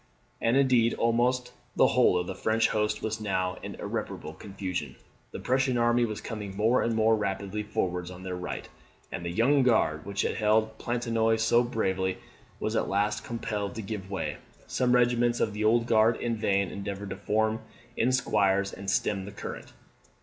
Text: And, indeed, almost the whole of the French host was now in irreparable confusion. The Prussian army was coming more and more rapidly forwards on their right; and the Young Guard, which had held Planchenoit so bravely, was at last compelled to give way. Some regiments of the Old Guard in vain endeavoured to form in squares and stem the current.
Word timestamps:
And, 0.41 0.57
indeed, 0.57 0.95
almost 0.95 1.51
the 1.75 1.85
whole 1.89 2.17
of 2.17 2.25
the 2.25 2.33
French 2.33 2.69
host 2.69 3.03
was 3.03 3.21
now 3.21 3.59
in 3.61 3.75
irreparable 3.75 4.33
confusion. 4.33 4.95
The 5.29 5.39
Prussian 5.39 5.77
army 5.77 6.05
was 6.05 6.21
coming 6.21 6.57
more 6.57 6.81
and 6.81 6.95
more 6.95 7.15
rapidly 7.15 7.61
forwards 7.61 8.09
on 8.09 8.23
their 8.23 8.35
right; 8.35 8.67
and 9.11 9.23
the 9.23 9.29
Young 9.29 9.61
Guard, 9.61 10.03
which 10.03 10.23
had 10.23 10.37
held 10.37 10.79
Planchenoit 10.79 11.39
so 11.39 11.61
bravely, 11.61 12.17
was 12.59 12.75
at 12.75 12.89
last 12.89 13.23
compelled 13.23 13.75
to 13.75 13.83
give 13.83 14.09
way. 14.09 14.37
Some 14.65 14.93
regiments 14.95 15.39
of 15.39 15.53
the 15.53 15.63
Old 15.63 15.85
Guard 15.85 16.15
in 16.17 16.35
vain 16.35 16.71
endeavoured 16.71 17.11
to 17.11 17.15
form 17.17 17.61
in 17.95 18.11
squares 18.11 18.73
and 18.73 18.89
stem 18.89 19.25
the 19.25 19.31
current. 19.31 19.71